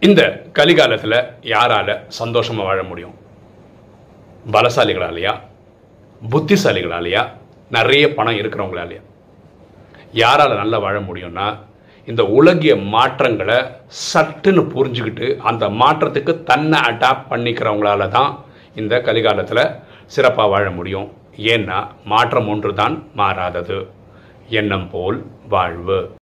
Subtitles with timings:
[0.00, 3.14] இந்த கலிகாலத்தில் யாரால சந்தோஷமாக வாழ முடியும்?
[4.50, 5.40] பலசாலிகளாலையா?
[6.30, 7.28] புத்திசாலிகளாலையா?
[7.70, 9.00] நிறைய பணம் இருக்கிறவங்களாலையா?
[10.12, 11.58] யாரால நல்லா வாழ முடியும்னா
[12.06, 13.56] இந்த உலகிய மாற்றங்களை
[14.14, 18.44] சட்டுன்னு புரிஞ்சுக்கிட்டு அந்த மாற்றத்துக்கு தன்னை அடாப்ட் பண்ணிக்கிறவங்களால தான்
[18.74, 19.76] இந்த கலிகாலத்தில்
[20.06, 21.12] சிறப்பாக வாழ முடியும்.
[21.36, 23.86] ஏன்னா மாற்றம் ஒன்று தான் மாறாதது.
[24.48, 26.16] எண்ணம் போல் வாழ்வு.